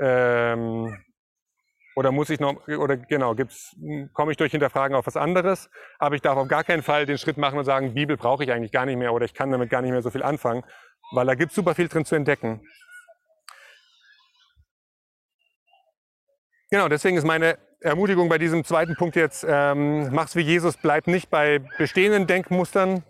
[0.00, 0.96] ähm,
[1.96, 3.74] oder muss ich noch, oder genau, gibt's,
[4.12, 5.70] komme ich durch Hinterfragen auf was anderes?
[5.98, 8.52] Aber ich darf auf gar keinen Fall den Schritt machen und sagen, Bibel brauche ich
[8.52, 10.62] eigentlich gar nicht mehr oder ich kann damit gar nicht mehr so viel anfangen,
[11.12, 12.60] weil da gibt es super viel drin zu entdecken.
[16.70, 21.06] Genau, deswegen ist meine Ermutigung bei diesem zweiten Punkt jetzt, ähm, mach's wie Jesus, bleib
[21.06, 23.04] nicht bei bestehenden Denkmustern,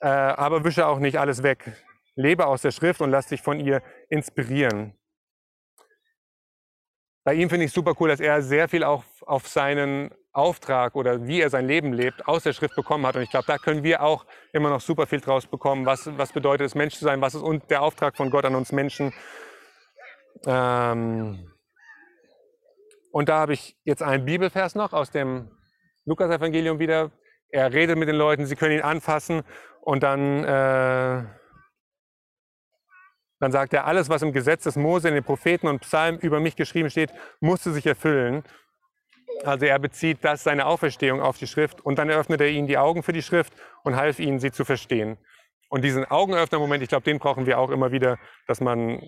[0.00, 1.72] äh, aber wische auch nicht alles weg.
[2.14, 4.94] Lebe aus der Schrift und lass dich von ihr inspirieren
[7.24, 11.26] bei ihm finde ich super cool, dass er sehr viel auch auf seinen Auftrag oder
[11.26, 13.16] wie er sein Leben lebt aus der Schrift bekommen hat.
[13.16, 15.86] Und ich glaube, da können wir auch immer noch super viel draus bekommen.
[15.86, 17.20] Was, was bedeutet es, Mensch zu sein?
[17.22, 19.14] Was ist und der Auftrag von Gott an uns Menschen?
[20.46, 21.50] Ähm
[23.10, 25.48] und da habe ich jetzt einen Bibelvers noch aus dem
[26.04, 27.12] Lukas-Evangelium wieder.
[27.48, 29.44] Er redet mit den Leuten, sie können ihn anfassen
[29.80, 31.24] und dann äh,
[33.44, 36.40] dann sagt er, alles, was im Gesetz des Mose, in den Propheten und Psalmen über
[36.40, 38.42] mich geschrieben steht, musste sich erfüllen.
[39.44, 42.78] Also er bezieht das, seine Auferstehung auf die Schrift und dann eröffnet er ihnen die
[42.78, 43.52] Augen für die Schrift
[43.82, 45.18] und half ihnen, sie zu verstehen.
[45.68, 49.02] Und diesen Augenöffner-Moment, ich glaube, den brauchen wir auch immer wieder, dass man,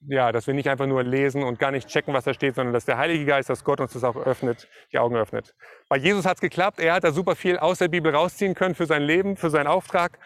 [0.00, 2.74] ja, dass wir nicht einfach nur lesen und gar nicht checken, was da steht, sondern
[2.74, 5.54] dass der Heilige Geist, dass Gott uns das auch öffnet, die Augen öffnet.
[5.88, 6.80] Bei Jesus hat es geklappt.
[6.80, 9.68] Er hat da super viel aus der Bibel rausziehen können für sein Leben, für seinen
[9.68, 10.18] Auftrag.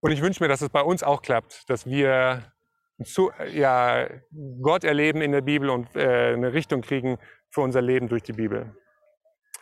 [0.00, 2.52] Und ich wünsche mir, dass es bei uns auch klappt, dass wir
[3.04, 4.08] zu, ja,
[4.62, 7.18] Gott erleben in der Bibel und äh, eine Richtung kriegen
[7.50, 8.74] für unser Leben durch die Bibel.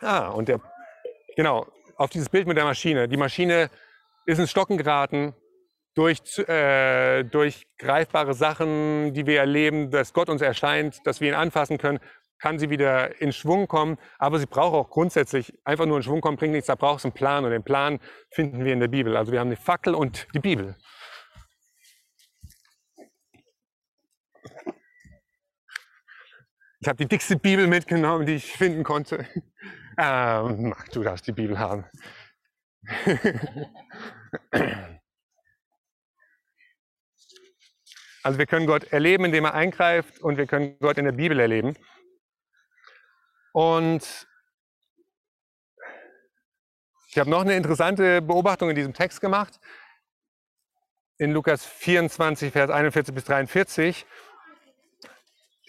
[0.01, 0.61] Ah, und der,
[1.35, 1.67] genau,
[1.97, 3.07] auf dieses Bild mit der Maschine.
[3.07, 3.69] Die Maschine
[4.25, 5.33] ist ins Stocken geraten
[5.95, 11.35] durch, äh, durch greifbare Sachen, die wir erleben, dass Gott uns erscheint, dass wir ihn
[11.35, 11.99] anfassen können,
[12.37, 13.97] kann sie wieder in Schwung kommen.
[14.19, 16.67] Aber sie braucht auch grundsätzlich einfach nur in Schwung kommen, bringt nichts.
[16.67, 17.99] Da braucht es einen Plan und den Plan
[18.31, 19.15] finden wir in der Bibel.
[19.15, 20.75] Also wir haben eine Fackel und die Bibel.
[26.85, 29.25] Ich habe die dickste Bibel mitgenommen, die ich finden konnte.
[29.97, 31.85] Ähm, Marc, du darfst die Bibel haben.
[38.23, 41.39] also wir können Gott erleben, indem er eingreift und wir können Gott in der Bibel
[41.39, 41.77] erleben.
[43.53, 44.27] Und
[47.07, 49.61] ich habe noch eine interessante Beobachtung in diesem Text gemacht.
[51.17, 54.05] In Lukas 24, Vers 41 bis 43 äh,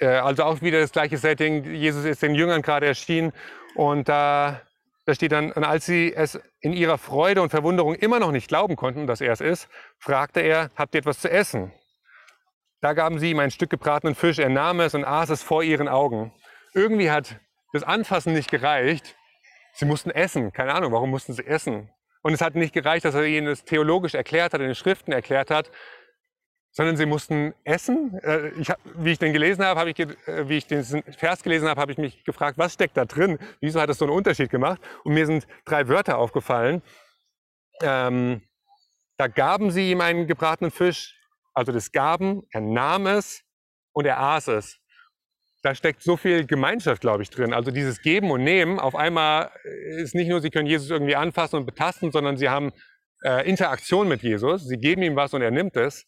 [0.01, 1.65] also auch wieder das gleiche Setting.
[1.75, 3.33] Jesus ist den Jüngern gerade erschienen
[3.75, 4.61] und da,
[5.05, 8.49] da steht dann, und als sie es in ihrer Freude und Verwunderung immer noch nicht
[8.49, 11.73] glauben konnten, dass er es ist, fragte er, habt ihr etwas zu essen?
[12.81, 15.63] Da gaben sie ihm ein Stück gebratenen Fisch, er nahm es und aß es vor
[15.63, 16.33] ihren Augen.
[16.75, 17.41] Irgendwie hat
[17.73, 19.17] das Anfassen nicht gereicht.
[19.73, 20.53] Sie mussten essen.
[20.53, 21.91] Keine Ahnung, warum mussten sie essen?
[22.23, 25.13] Und es hat nicht gereicht, dass er ihnen das theologisch erklärt hat, in den Schriften
[25.13, 25.71] erklärt hat,
[26.77, 28.19] sondern sie mussten essen.
[28.23, 31.69] Äh, ich, wie ich den gelesen habe, habe ich, äh, wie ich den Vers gelesen
[31.69, 33.39] habe, habe ich mich gefragt, was steckt da drin?
[33.61, 34.79] Wieso hat es so einen Unterschied gemacht?
[35.03, 36.83] Und mir sind drei Wörter aufgefallen.
[37.81, 38.43] Ähm,
[39.17, 41.19] da gaben sie ihm einen gebratenen Fisch,
[41.55, 43.43] also das Gaben, er nahm es
[43.93, 44.79] und er aß es.
[45.63, 47.55] Da steckt so viel Gemeinschaft, glaube ich, drin.
[47.55, 49.51] Also dieses Geben und Nehmen, auf einmal
[49.97, 52.75] ist nicht nur, sie können Jesus irgendwie anfassen und betasten, sondern sie haben
[53.25, 54.69] äh, Interaktion mit Jesus.
[54.69, 56.05] Sie geben ihm was und er nimmt es.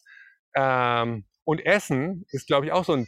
[0.55, 3.07] Ähm, und Essen ist, glaube ich, auch so ein.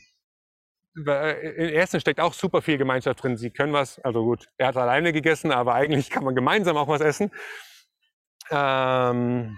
[0.95, 3.37] In Essen steckt auch super viel Gemeinschaft drin.
[3.37, 6.89] Sie können was, also gut, er hat alleine gegessen, aber eigentlich kann man gemeinsam auch
[6.89, 7.31] was essen.
[8.49, 9.57] Ähm,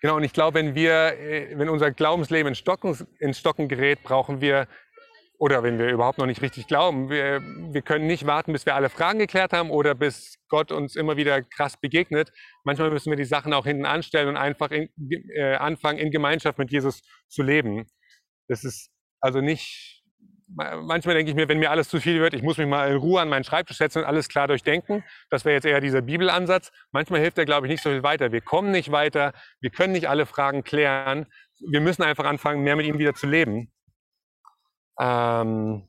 [0.00, 4.04] genau, und ich glaube, wenn wir, äh, wenn unser Glaubensleben in Stocken, in Stocken gerät,
[4.04, 4.68] brauchen wir
[5.40, 7.08] oder wenn wir überhaupt noch nicht richtig glauben.
[7.08, 10.96] Wir, wir können nicht warten, bis wir alle Fragen geklärt haben oder bis Gott uns
[10.96, 12.30] immer wieder krass begegnet.
[12.62, 14.90] Manchmal müssen wir die Sachen auch hinten anstellen und einfach in,
[15.34, 17.86] äh, anfangen, in Gemeinschaft mit Jesus zu leben.
[18.48, 20.02] Das ist also nicht,
[20.46, 22.98] manchmal denke ich mir, wenn mir alles zu viel wird, ich muss mich mal in
[22.98, 25.04] Ruhe an meinen Schreibtisch setzen und alles klar durchdenken.
[25.30, 26.70] Das wäre jetzt eher dieser Bibelansatz.
[26.92, 28.30] Manchmal hilft er, glaube ich, nicht so viel weiter.
[28.30, 31.24] Wir kommen nicht weiter, wir können nicht alle Fragen klären.
[31.66, 33.72] Wir müssen einfach anfangen, mehr mit ihm wieder zu leben.
[35.00, 35.88] Ähm,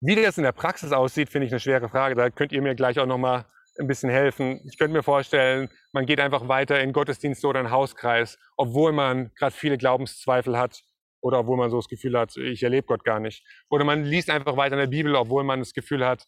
[0.00, 2.14] wie das in der Praxis aussieht, finde ich eine schwere Frage.
[2.14, 3.46] Da könnt ihr mir gleich auch noch mal
[3.78, 4.60] ein bisschen helfen.
[4.70, 9.32] Ich könnte mir vorstellen, man geht einfach weiter in Gottesdienste oder in Hauskreis, obwohl man
[9.34, 10.82] gerade viele Glaubenszweifel hat
[11.20, 13.44] oder obwohl man so das Gefühl hat, ich erlebe Gott gar nicht.
[13.68, 16.24] Oder man liest einfach weiter in der Bibel, obwohl man das Gefühl hat,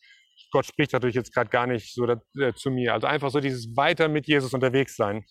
[0.50, 2.94] Gott spricht natürlich jetzt gerade gar nicht so äh, zu mir.
[2.94, 5.24] Also einfach so dieses weiter mit Jesus unterwegs sein.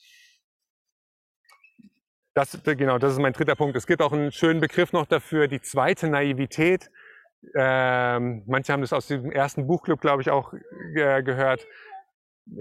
[2.37, 3.75] Das, genau, das ist mein dritter Punkt.
[3.75, 6.91] Es gibt auch einen schönen Begriff noch dafür, die zweite Naivität.
[7.55, 10.53] Ähm, manche haben das aus dem ersten Buchclub, glaube ich, auch
[10.93, 11.65] äh, gehört.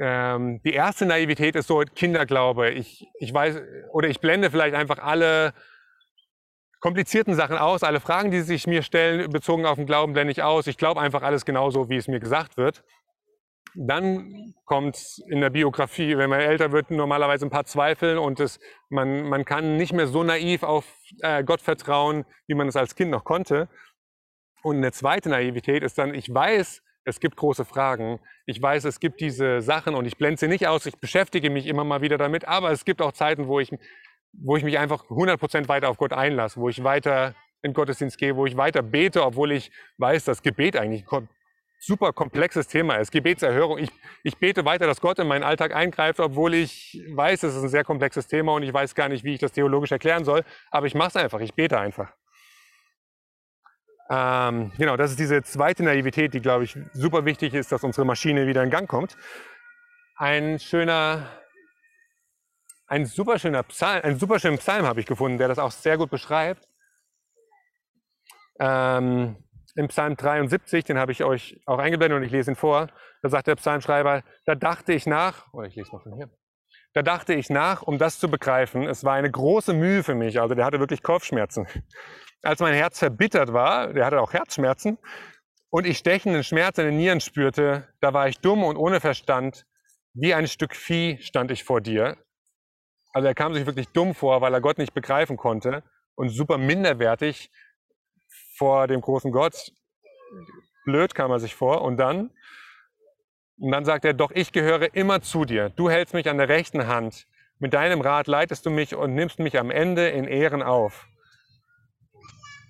[0.01, 2.71] Ähm, die erste Naivität ist so Kinderglaube.
[2.71, 3.61] Ich, ich weiß,
[3.93, 5.53] oder ich blende vielleicht einfach alle
[6.81, 10.43] komplizierten Sachen aus, alle Fragen, die sich mir stellen, bezogen auf den Glauben, blende ich
[10.43, 10.69] aus.
[10.69, 12.83] Ich glaube einfach alles genauso, wie es mir gesagt wird.
[13.75, 18.59] Dann kommt in der Biografie, wenn man älter wird, normalerweise ein paar Zweifel und es,
[18.89, 20.87] man, man kann nicht mehr so naiv auf
[21.21, 23.69] äh, Gott vertrauen, wie man es als Kind noch konnte.
[24.63, 28.19] Und eine zweite Naivität ist dann, ich weiß, es gibt große Fragen.
[28.47, 30.87] Ich weiß, es gibt diese Sachen und ich blende sie nicht aus.
[30.87, 32.49] Ich beschäftige mich immer mal wieder damit.
[32.49, 33.71] Aber es gibt auch Zeiten, wo ich,
[34.33, 38.35] wo ich mich einfach 100% weiter auf Gott einlasse, wo ich weiter in Gottesdienst gehe,
[38.35, 41.05] wo ich weiter bete, obwohl ich weiß, dass Gebet eigentlich
[41.79, 43.11] super komplexes Thema ist.
[43.11, 43.79] Gebetserhörung.
[43.79, 43.91] Ich,
[44.23, 47.69] ich bete weiter, dass Gott in meinen Alltag eingreift, obwohl ich weiß, es ist ein
[47.69, 50.43] sehr komplexes Thema und ich weiß gar nicht, wie ich das theologisch erklären soll.
[50.71, 51.41] Aber ich mache es einfach.
[51.41, 52.13] Ich bete einfach.
[54.09, 58.07] Ähm, genau, das ist diese zweite Naivität, die, glaube ich, super wichtig ist, dass unsere
[58.07, 59.17] Maschine wieder in Gang kommt.
[60.17, 61.29] Ein schöner,
[62.87, 65.99] ein super schöner Psalm, ein super schöner Psalm habe ich gefunden, der das auch sehr
[65.99, 66.69] gut beschreibt.
[68.61, 69.37] Ähm,
[69.77, 72.89] im Psalm 73, den habe ich euch auch eingeblendet und ich lese ihn vor.
[73.23, 76.31] Da sagt der Psalmschreiber, da dachte ich nach, oder oh, ich lese mal von hier.
[76.95, 78.89] Da dachte ich nach, um das zu begreifen.
[78.89, 80.41] Es war eine große Mühe für mich.
[80.41, 81.67] Also der hatte wirklich Kopfschmerzen.
[82.43, 84.99] Als mein Herz verbittert war, der hatte auch Herzschmerzen,
[85.71, 89.67] und ich stechenden Schmerz in den Nieren spürte, da war ich dumm und ohne Verstand.
[90.15, 92.17] Wie ein Stück Vieh stand ich vor dir.
[93.13, 95.83] Also er kam sich wirklich dumm vor, weil er Gott nicht begreifen konnte
[96.15, 97.51] und super minderwertig,
[98.57, 99.73] vor dem großen Gott.
[100.85, 101.83] Blöd kam er sich vor.
[101.83, 102.31] Und dann,
[103.59, 105.71] und dann sagt er, doch ich gehöre immer zu dir.
[105.71, 107.27] Du hältst mich an der rechten Hand.
[107.59, 111.07] Mit deinem Rat leitest du mich und nimmst mich am Ende in Ehren auf.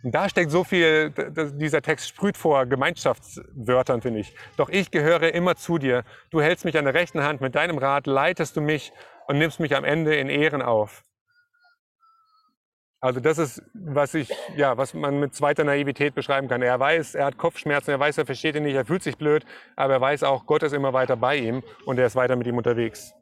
[0.04, 1.10] Und da steckt so viel,
[1.58, 4.32] dieser Text sprüht vor Gemeinschaftswörtern, finde ich.
[4.56, 6.04] Doch ich gehöre immer zu dir.
[6.30, 7.40] Du hältst mich an der rechten Hand.
[7.40, 8.92] Mit deinem Rat leitest du mich
[9.26, 11.02] und nimmst mich am Ende in Ehren auf.
[13.00, 16.62] Also das ist, was ich, ja, was man mit zweiter Naivität beschreiben kann.
[16.62, 19.44] Er weiß, er hat Kopfschmerzen, er weiß, er versteht ihn nicht, er fühlt sich blöd,
[19.76, 22.46] aber er weiß auch, Gott ist immer weiter bei ihm und er ist weiter mit
[22.46, 23.12] ihm unterwegs.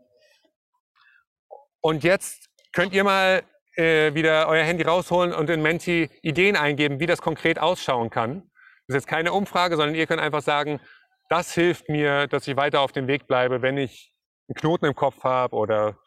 [1.80, 3.42] Und jetzt könnt ihr mal
[3.76, 8.42] äh, wieder euer Handy rausholen und in Menti Ideen eingeben, wie das konkret ausschauen kann.
[8.86, 10.80] Das ist jetzt keine Umfrage, sondern ihr könnt einfach sagen,
[11.28, 14.12] das hilft mir, dass ich weiter auf dem Weg bleibe, wenn ich
[14.48, 15.98] einen Knoten im Kopf habe oder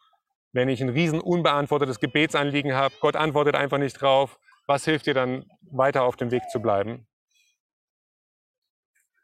[0.58, 5.14] wenn ich ein riesen unbeantwortetes Gebetsanliegen habe, Gott antwortet einfach nicht drauf, was hilft dir
[5.14, 7.08] dann weiter auf dem Weg zu bleiben?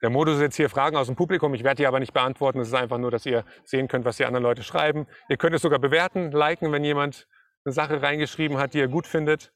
[0.03, 2.59] Der Modus ist jetzt hier Fragen aus dem Publikum, ich werde die aber nicht beantworten,
[2.59, 5.07] es ist einfach nur, dass ihr sehen könnt, was die anderen Leute schreiben.
[5.27, 7.27] Ihr könnt es sogar bewerten, liken, wenn jemand
[7.65, 9.51] eine Sache reingeschrieben hat, die er gut findet.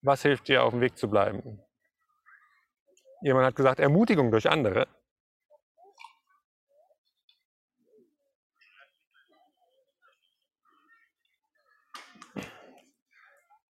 [0.00, 1.60] Was hilft dir auf dem Weg zu bleiben?
[3.20, 4.88] Jemand hat gesagt, Ermutigung durch andere.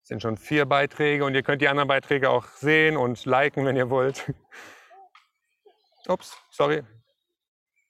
[0.06, 3.76] Sind schon vier Beiträge und ihr könnt die anderen Beiträge auch sehen und liken, wenn
[3.76, 4.32] ihr wollt.
[6.08, 6.84] Ups, sorry.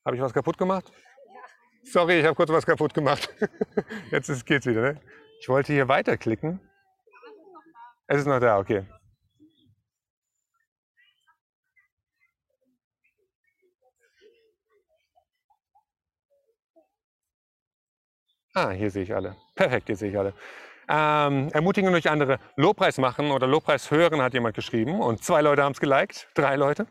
[0.05, 0.91] Habe ich was kaputt gemacht?
[1.83, 3.29] Sorry, ich habe kurz was kaputt gemacht.
[4.11, 4.93] Jetzt ist, geht's wieder.
[4.93, 5.01] Ne?
[5.41, 6.61] Ich wollte hier weiterklicken.
[8.07, 8.85] Es ist noch da, okay.
[18.53, 19.35] Ah, hier sehe ich alle.
[19.53, 20.33] Perfekt, hier sehe ich alle.
[20.87, 22.39] Ähm, Ermutigen durch andere.
[22.55, 24.99] Lobpreis machen oder Lobpreis hören, hat jemand geschrieben.
[24.99, 26.87] Und zwei Leute haben es geliked, drei Leute.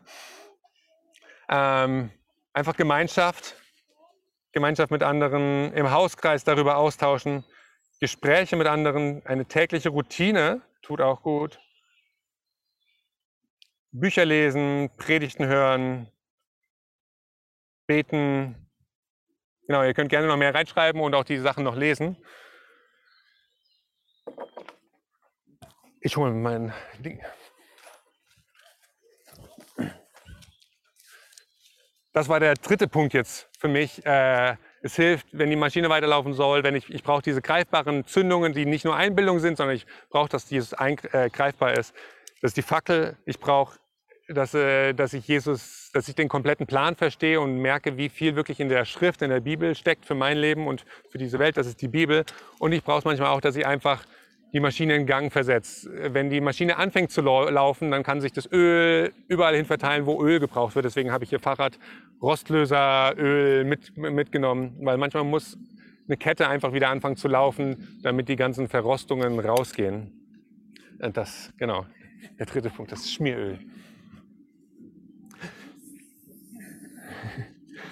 [1.49, 2.11] Ähm,
[2.53, 3.55] einfach Gemeinschaft,
[4.51, 7.45] Gemeinschaft mit anderen, im Hauskreis darüber austauschen,
[7.99, 11.59] Gespräche mit anderen, eine tägliche Routine tut auch gut.
[13.91, 16.11] Bücher lesen, Predigten hören,
[17.87, 18.55] beten.
[19.67, 22.17] Genau, ihr könnt gerne noch mehr reinschreiben und auch die Sachen noch lesen.
[26.05, 27.19] Ich hole mein Ding.
[32.13, 34.05] Das war der dritte Punkt jetzt für mich.
[34.05, 38.53] Äh, es hilft, wenn die Maschine weiterlaufen soll, wenn ich, ich brauche diese greifbaren Zündungen,
[38.53, 41.95] die nicht nur Einbildung sind, sondern ich brauche, dass dieses äh, greifbar ist.
[42.39, 43.17] Das ist die Fackel.
[43.25, 43.79] Ich brauche,
[44.27, 48.35] dass, äh, dass ich Jesus, dass ich den kompletten Plan verstehe und merke, wie viel
[48.35, 51.57] wirklich in der Schrift, in der Bibel steckt für mein Leben und für diese Welt.
[51.57, 52.25] Das ist die Bibel.
[52.59, 54.05] Und ich brauche es manchmal auch, dass ich einfach
[54.55, 55.89] die Maschine in Gang versetzt.
[55.91, 60.23] Wenn die Maschine anfängt zu laufen, dann kann sich das Öl überall hin verteilen, wo
[60.23, 60.85] Öl gebraucht wird.
[60.85, 61.77] Deswegen habe ich hier Fahrrad
[62.21, 65.57] Rostlöseröl mit, mitgenommen, weil manchmal muss
[66.07, 70.13] eine Kette einfach wieder anfangen zu laufen, damit die ganzen Verrostungen rausgehen.
[71.01, 71.85] Und das, genau,
[72.39, 73.59] der dritte Punkt, das Schmieröl.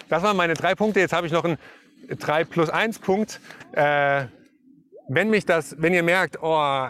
[0.07, 1.01] Das waren meine drei Punkte.
[1.01, 1.57] Jetzt habe ich noch einen
[2.07, 3.41] 3 plus 1 Punkt.
[3.73, 4.27] Äh,
[5.07, 6.87] wenn mich das, wenn ihr merkt, oh,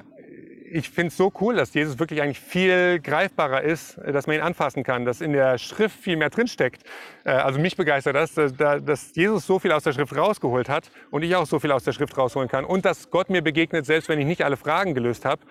[0.74, 4.42] ich finde es so cool, dass Jesus wirklich eigentlich viel greifbarer ist, dass man ihn
[4.42, 6.82] anfassen kann, dass in der Schrift viel mehr drinsteckt.
[7.26, 11.22] Äh, also mich begeistert das, dass Jesus so viel aus der Schrift rausgeholt hat und
[11.22, 14.10] ich auch so viel aus der Schrift rausholen kann und dass Gott mir begegnet, selbst
[14.10, 15.44] wenn ich nicht alle Fragen gelöst habe.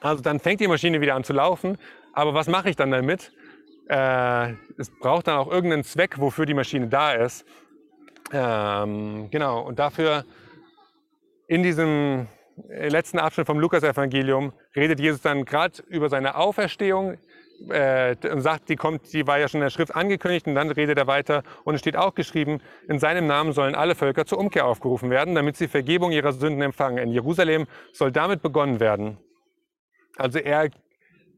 [0.00, 1.76] Also dann fängt die Maschine wieder an zu laufen,
[2.14, 3.30] aber was mache ich dann damit?
[3.88, 7.44] Äh, es braucht dann auch irgendeinen Zweck, wofür die Maschine da ist.
[8.32, 10.24] Ähm, genau, und dafür
[11.46, 12.26] in diesem
[12.68, 17.18] äh, letzten Abschnitt vom Lukas-Evangelium redet Jesus dann gerade über seine Auferstehung
[17.68, 20.70] äh, und sagt, die kommt, die war ja schon in der Schrift angekündigt und dann
[20.70, 24.38] redet er weiter und es steht auch geschrieben, in seinem Namen sollen alle Völker zur
[24.38, 26.98] Umkehr aufgerufen werden, damit sie Vergebung ihrer Sünden empfangen.
[26.98, 29.18] In Jerusalem soll damit begonnen werden.
[30.16, 30.70] Also er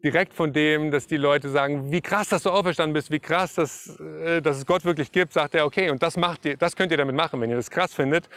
[0.04, 3.54] direkt von dem, dass die Leute sagen, wie krass, dass du auferstanden bist, wie krass,
[3.54, 6.76] dass, äh, dass es Gott wirklich gibt, sagt er, okay, und das macht ihr, das
[6.76, 8.28] könnt ihr damit machen, wenn ihr das krass findet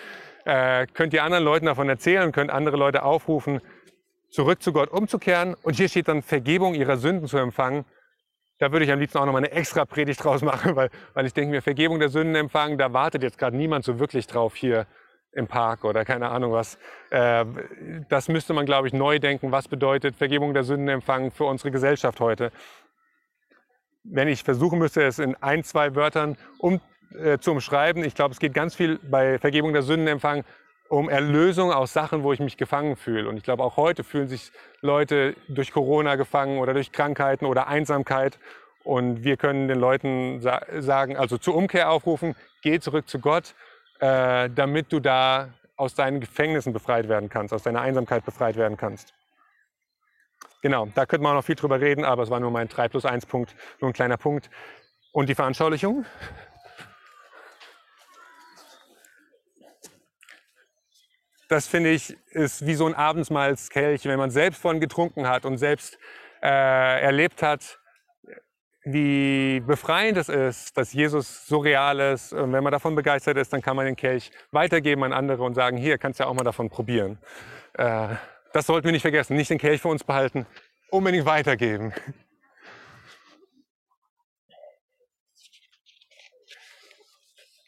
[0.45, 3.61] äh, könnt ihr anderen Leuten davon erzählen, könnt andere Leute aufrufen,
[4.29, 5.55] zurück zu Gott umzukehren.
[5.63, 7.85] Und hier steht dann Vergebung ihrer Sünden zu empfangen.
[8.59, 11.25] Da würde ich am liebsten auch noch mal eine extra Predigt draus machen, weil, weil
[11.25, 14.55] ich denke mir, Vergebung der Sünden empfangen, da wartet jetzt gerade niemand so wirklich drauf
[14.55, 14.85] hier
[15.31, 16.77] im Park oder keine Ahnung was.
[17.11, 17.45] Äh,
[18.09, 19.51] das müsste man, glaube ich, neu denken.
[19.51, 22.51] Was bedeutet Vergebung der Sünden empfangen für unsere Gesellschaft heute?
[24.03, 26.81] Wenn ich versuchen müsste, es in ein, zwei Wörtern um,
[27.13, 28.03] äh, zu umschreiben.
[28.03, 30.43] Ich glaube, es geht ganz viel bei Vergebung der Sündenempfang
[30.89, 33.29] um Erlösung aus Sachen, wo ich mich gefangen fühle.
[33.29, 37.67] Und ich glaube, auch heute fühlen sich Leute durch Corona gefangen oder durch Krankheiten oder
[37.67, 38.39] Einsamkeit.
[38.83, 43.53] Und wir können den Leuten sa sagen, also zur Umkehr aufrufen, geh zurück zu Gott,
[43.99, 48.75] äh, damit du da aus deinen Gefängnissen befreit werden kannst, aus deiner Einsamkeit befreit werden
[48.75, 49.13] kannst.
[50.61, 52.89] Genau, da könnte man auch noch viel drüber reden, aber es war nur mein 3
[52.89, 54.49] plus 1 Punkt, nur ein kleiner Punkt.
[55.11, 56.05] Und die Veranschaulichung?
[61.49, 65.57] Das finde ich, ist wie so ein Abendsmahlskelch, wenn man selbst von getrunken hat und
[65.57, 65.97] selbst
[66.41, 67.79] äh, erlebt hat,
[68.83, 72.33] wie befreiend es ist, dass Jesus so real ist.
[72.33, 75.55] Und wenn man davon begeistert ist, dann kann man den Kelch weitergeben an andere und
[75.55, 77.17] sagen, hier, kannst du ja auch mal davon probieren.
[77.73, 78.09] Äh,
[78.53, 79.35] das sollten wir nicht vergessen.
[79.35, 80.45] Nicht den Kelch für uns behalten,
[80.91, 81.93] unbedingt weitergeben.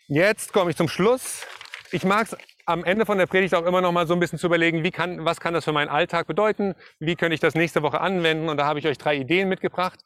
[0.08, 1.48] Jetzt komme ich zum Schluss.
[1.92, 2.38] Ich mag es
[2.72, 4.92] am Ende von der Predigt auch immer noch mal so ein bisschen zu überlegen, wie
[4.92, 6.76] kann, was kann das für meinen Alltag bedeuten?
[7.00, 8.50] Wie könnte ich das nächste Woche anwenden?
[8.50, 10.04] Und da habe ich euch drei Ideen mitgebracht.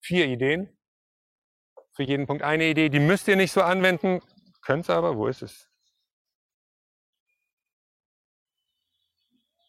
[0.00, 0.76] Vier Ideen.
[1.94, 2.88] Für jeden Punkt eine Idee.
[2.88, 4.20] Die müsst ihr nicht so anwenden.
[4.62, 5.16] Könnt es aber.
[5.16, 5.68] Wo ist es?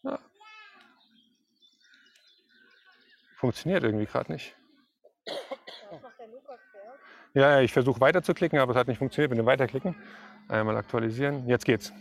[0.02, 0.18] Ja.
[3.36, 4.56] Funktioniert irgendwie gerade nicht.
[7.32, 9.94] Ja, ich versuche weiterzuklicken, aber es hat nicht funktioniert mit dem Weiterklicken.
[10.48, 11.48] Einmal aktualisieren.
[11.48, 11.92] Jetzt geht's.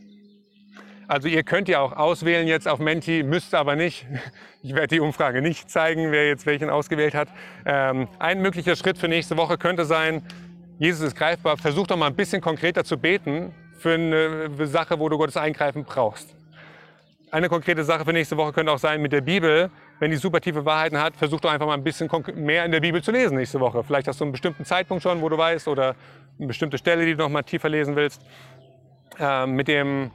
[1.09, 4.05] Also ihr könnt ja auch auswählen jetzt auf Menti, müsst aber nicht.
[4.61, 7.29] Ich werde die Umfrage nicht zeigen, wer jetzt welchen ausgewählt hat.
[7.65, 10.21] Ähm, ein möglicher Schritt für nächste Woche könnte sein,
[10.79, 15.07] Jesus ist greifbar, versuch doch mal ein bisschen konkreter zu beten für eine Sache, wo
[15.07, 16.35] du Gottes Eingreifen brauchst.
[17.31, 19.71] Eine konkrete Sache für nächste Woche könnte auch sein mit der Bibel.
[19.99, 22.81] Wenn die super tiefe Wahrheiten hat, versuch doch einfach mal ein bisschen mehr in der
[22.81, 23.81] Bibel zu lesen nächste Woche.
[23.81, 25.95] Vielleicht hast du einen bestimmten Zeitpunkt schon, wo du weißt, oder
[26.37, 28.21] eine bestimmte Stelle, die du noch mal tiefer lesen willst.
[29.17, 30.11] Ähm, mit dem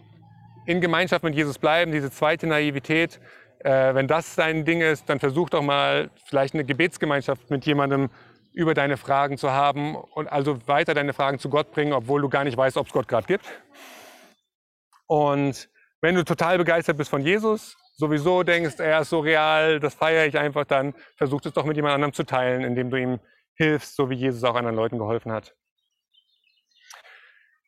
[0.67, 3.21] in Gemeinschaft mit Jesus bleiben, diese zweite Naivität.
[3.61, 8.11] Äh, wenn das dein Ding ist, dann versuch doch mal vielleicht eine Gebetsgemeinschaft mit jemandem
[8.53, 12.29] über deine Fragen zu haben und also weiter deine Fragen zu Gott bringen, obwohl du
[12.29, 13.45] gar nicht weißt, ob es Gott gerade gibt.
[15.07, 15.69] Und
[16.01, 20.27] wenn du total begeistert bist von Jesus, sowieso denkst, er ist so real, das feiere
[20.27, 23.21] ich einfach, dann versuch es doch mit jemand anderem zu teilen, indem du ihm
[23.55, 25.55] hilfst, so wie Jesus auch anderen Leuten geholfen hat.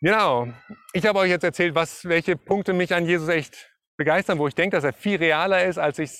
[0.00, 0.48] Genau.
[0.92, 4.54] Ich habe euch jetzt erzählt, was, welche Punkte mich an Jesus echt begeistern, wo ich
[4.54, 6.10] denke, dass er viel realer ist, als, ich,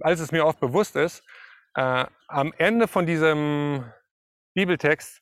[0.00, 1.22] als es mir oft bewusst ist.
[1.74, 3.84] Äh, am Ende von diesem
[4.54, 5.20] Bibeltext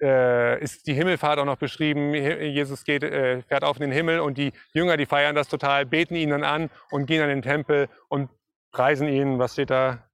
[0.00, 2.14] äh, ist die Himmelfahrt auch noch beschrieben.
[2.14, 5.86] Jesus geht, äh, fährt auf in den Himmel und die Jünger, die feiern das total,
[5.86, 8.30] beten ihn dann an und gehen an den Tempel und
[8.72, 9.38] preisen ihn.
[9.38, 10.08] Was steht da?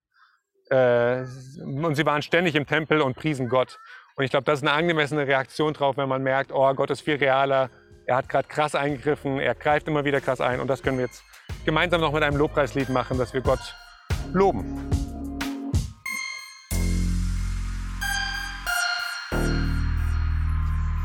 [0.71, 1.25] Äh,
[1.63, 3.79] und sie waren ständig im Tempel und priesen Gott.
[4.21, 7.01] Und ich glaube, das ist eine angemessene Reaktion drauf, wenn man merkt, oh, Gott ist
[7.01, 7.71] viel realer,
[8.05, 10.61] er hat gerade krass eingegriffen, er greift immer wieder krass ein.
[10.61, 11.25] Und das können wir jetzt
[11.65, 13.75] gemeinsam noch mit einem Lobpreislied machen, dass wir Gott
[14.35, 14.91] loben.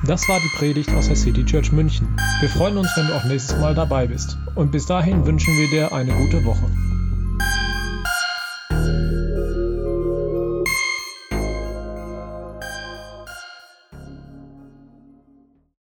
[0.05, 2.17] Das war die Predigt aus der City Church München.
[2.41, 4.37] Wir freuen uns, wenn du auch nächstes Mal dabei bist.
[4.55, 6.69] Und bis dahin wünschen wir dir eine gute Woche.